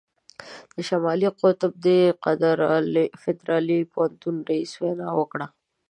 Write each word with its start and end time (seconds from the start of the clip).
د 0.73 0.75
شمالي 0.89 1.29
قطب 1.41 1.71
د 1.85 1.87
فدرالي 3.21 3.79
پوهنتون 3.91 4.35
رييس 4.49 4.71
وینا 4.81 5.09
وکړه. 5.19 5.47